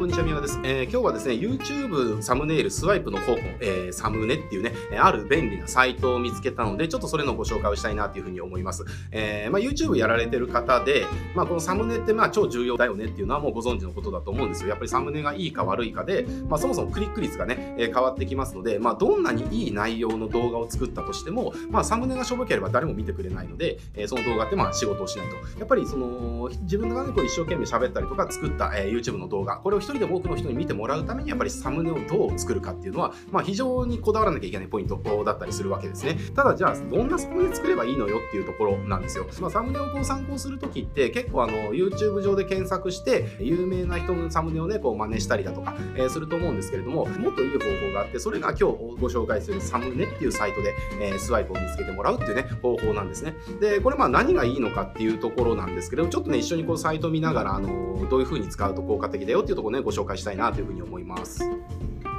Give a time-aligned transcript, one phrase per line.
[0.00, 0.58] こんにちは、宮です。
[0.64, 8.86] えー、今日はですね、YouTube サムネイルスワイプの方法、えー、サムネっていうね、ある便利なサイトを見つけたので、ちょっとそれのご紹介をしたいなというふうに思います。
[9.10, 11.04] えー、まあ、YouTube やられてる方で、
[11.34, 14.70] まあ、このサムネってまあ超重要だよねっていうのはもうご存知のことだと思うんですよ。
[14.70, 25.36] やっぱりサムネがいいか悪いかで、まあ、そもそもクリック率がね、え変わってきますので、まあ、どんなにいい内容の動画を作ったとしても、まあ、サムネがしょぼければ誰も見てくれないので、えその動画ってまあ仕事をしないと。
[25.58, 36.16] やっぱりその、自分がね、こう一生懸命喋ったりとか作った、え YouTube の動画、これを一人でも多くの人に見てもらうためにやっぱりサムネをどう作るかっていうのは、まあ、非常にこだわらなきゃいけないポイントだったりするわけですね。
[36.34, 39.26] ただじゃあどんなサムネ作ればいいのよっていうところなんですよ。
[39.40, 48.62] まあ、サムネをこう参考するときって結構あの YouTube 上で検索して有名な人のサムネをねこう真似したりだとか、えー、すると思うんですけれどももっといい方法があってそれが今日
[49.00, 53.34] ご紹介するサムネっていうサイトで、えー、スワイプを見つけてもらうっていうね方法なんですね。
[53.60, 61.42] でこれまあ何がいいのかっていうところなんですけどちょっとね一緒にこうサイト見ながらあのどういう風に使うと効果的だよっていうところねご紹介したいなというふうに思います。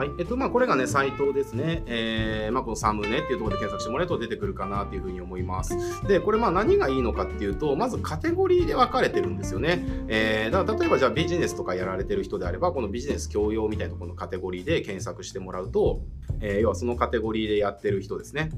[0.00, 0.10] はい。
[0.18, 1.82] えっと、まあ、これがね、サイトですね。
[1.84, 5.76] えー、まあ、このサムネっていうところで検索してもらえると出てくるかなっていうふうに思います。
[6.06, 9.84] で、これ、まあ、何がいいのかっていうと、まずカテゴリーで分かれてるんですよね。
[10.08, 16.00] えー、だから例えば、じゃあビジネスとかやられてる人であれば、このビジネス教養みたいなところのカテゴリーで検索してもらうと、
[16.40, 18.48] えー、要はそのカテゴリーでやってる人ですね。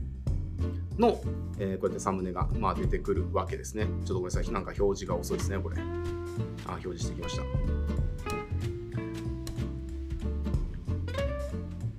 [0.96, 1.20] の、
[1.58, 3.86] えー、こうやってサムネが、まあ、出てくるわけですね。
[3.86, 4.52] ちょっとごめんなさい。
[4.52, 5.76] なんか表示が遅いですね、これ。
[6.66, 8.41] あ、表示してきました。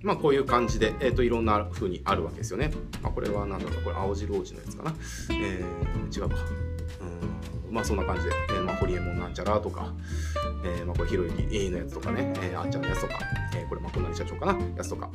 [0.04, 2.72] まあ、こういう感じで、えー、といろんな風にあるわけですよね。
[3.02, 4.94] まあ、これは何だろうこれ青白王子のやつかな。
[5.32, 6.36] えー、違うか。
[7.02, 9.92] うんまあそんな感じで、えー、まあ、ホリエモンなんちゃらとか、
[10.64, 13.16] えー、まあこれひろゆきのやつとかね、えー、あんちゃんのやつとか、
[13.56, 15.09] えー、これまあこんなに社長かな、やつとか、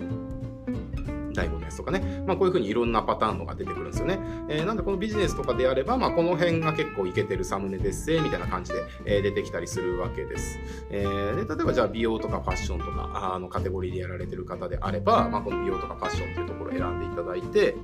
[1.39, 4.19] たいものですとかね、まあ、こういうふうにいろんなパターンのが出てくるんですよね。
[4.49, 10.59] えー、なんでこのビジネスとかであれば、まあ、この辺が結構いけてるサムネですせみたいな感じで、えー、出てきたりするわけです。
[10.91, 17.77] えー、で例えばじゃあ美容とかファッションとかあのカテゴリーでやられてる方であれば、まあ、この美容とかファッションっていうところを選んでいただいて、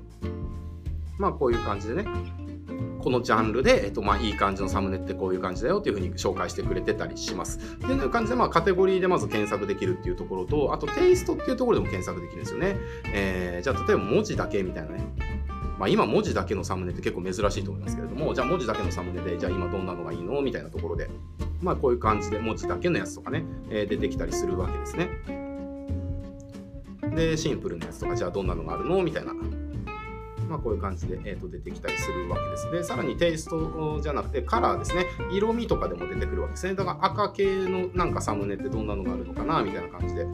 [1.19, 2.07] まあこういう感じでね、
[3.05, 7.59] このジャンルで、えっと、まあ、いい感じのサムネってこういう感じだよっていうふうに紹介してくれてたりします。
[7.59, 12.77] っていう感じで、まあ、カテゴリーでまず検索できるっていうところと、あとテイストっていうところでも検索できるんですよね。
[13.13, 15.05] えー、じゃあ、例えば文字だけみたいなね。
[15.79, 21.11] まあ、今文字だけのサムネって結構珍しいと思いますけれども、じゃあ文字だけのサムネで、じゃあ今どんなのがいいのみたいなところで、
[21.61, 25.11] まあこういう感じで文字だけのやつとかね、えー、出てきたりするわけですね。
[27.15, 29.35] で、シンプルなやつとか、じゃあどんなのがあるのみたいな
[30.49, 32.71] まあ、こういう感じで、えー、と出てきたりするわけです。
[32.71, 35.07] で、さらにテイストじゃなくてカラーですね。
[35.33, 36.75] 色味とかでも出てくるわけですね。
[36.75, 40.27] だから赤系のなんかサムネってどんなのがあるのかなみたいな感じで。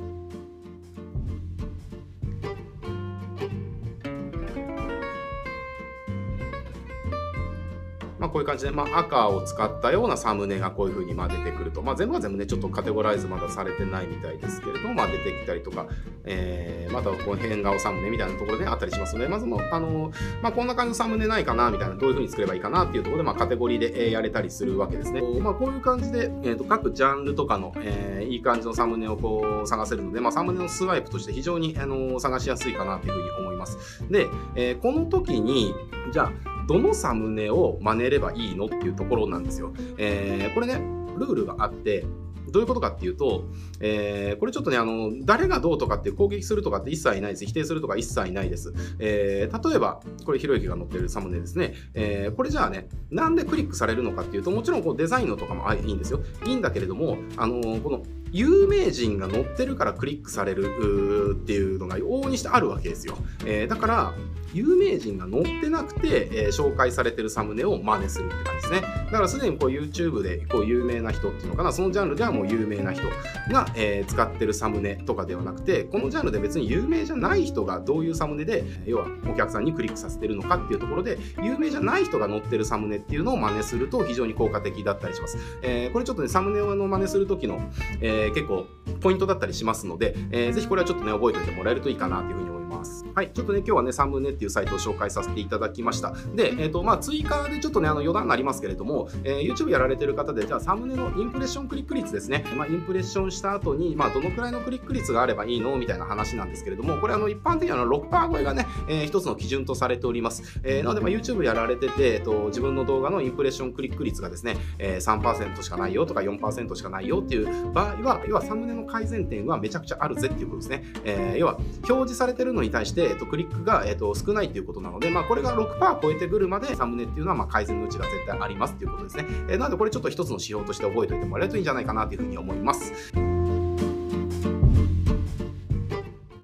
[8.30, 15.86] こういう感じで、まあ、赤を使ったようなサムネがこういう風にまあ出てくると、まあ、全部は全部ねちょっとカテゴライズまだされてないみたいですけれども、まあ、出てきたりとか、
[16.24, 34.04] えー、またこう変顔サムネみたいなところで、あったりしますのでまずもあの、まあ、こんな感じのサムネないかなみたいなどういう風に作ればいいかなっていうところで、まあ、カテゴリーでやれたりするわけですね、まあ、こういう感じで、えー、と各ジャンルとかの、えー、いい感じのサムネをこう探せるので、まあ、サムネのスワイプとして非常にあの探しやすいかなというふうに思います。
[34.10, 35.74] で、えー、この時に
[36.12, 36.32] じゃあ
[36.70, 39.72] どのサムネを真似ればいいのっていうところなんですよ。
[39.98, 40.74] えー、これね、
[41.18, 42.06] ルールがあって、
[42.52, 43.42] どういうことかっていうと、
[43.80, 47.46] えー、これちょっとね、あの、誰がどうとかって攻撃するとかって一切ないです。
[47.46, 48.72] 否定するとか一切ないです。
[49.00, 51.74] えー、例えば、これ、ひろゆきが載ってるサムネですね。
[51.94, 56.20] えー、これじゃあね、なんでクリックされるのかっていうと、もちろんこうデザインのとかもいいんですよ。
[56.46, 63.16] いいんだけれども、あのこの有名人が載ってるからクリックされるっていうのが往々にしてあるわけですよ。
[63.44, 64.14] えー、だから、
[64.52, 68.80] 有名人が載ってなくて、えー、紹介されてるサムネを真似するって感じですね。
[68.80, 73.02] だからすでにこう YouTube でこう有名な人っていうのかな、そのジャンルではもう有名な人
[73.50, 85.38] が、えー、使ってるサムネとかではなくて、このジャンルで別に有名じゃない人がどういうサムネで、要はお客さんにクリックさせてるのかっていうところで、有名じゃない人が載ってるサムネっていうのを真似すると非常に効果的だったりします。
[85.62, 87.60] えー、これちょっとね、サムネを真似するときの、
[88.00, 88.66] え、結構
[89.00, 93.04] ポイントだったりしますので、えー、ぜひこれはちょっとね、覚えておいてもらえるといいかなというふうに思います。
[93.14, 96.14] はい、ちょっとね、今日はね、サムネっていうサイトを紹介させていただきました。
[96.34, 102.44] で、えっ、ー、と、まあ、追加でちょっとね、あの余談になりますけれども、えー、YouTube やられてる方で、じゃあサムネのインプレッションクリック率ですね。
[102.56, 105.76] まあ、インプレッションした後に、まあ、どのくらいのクリック率があればいいの？
[105.76, 110.60] みたいな話なんですけれども、これ、あの、一般的には6%超えがね、えー、一つの基準とされております。
[110.62, 120.84] えー、なので、まあ、YouTube やられてて、えっ、ー、と、自分の動画のインプレッションクリック率がですね、えー、3%しかないよとか4%しかないよっていう場合は、要はサムネの改善点はめちゃくちゃあるぜっていうことですね。
[121.04, 121.56] えー、要は、
[121.88, 129.26] 表示されてるのに対して、えっ、と、クリックが、えーと、少ないということなので、まあ、これが6%超えてくるまでサムネっていうのはまあ改善のうちが絶対ありますということですね。
[129.48, 132.92] えー、なのでこれちょっと一つの指標として覚えておいてもらえるといいんじゃないかなというふうに思います。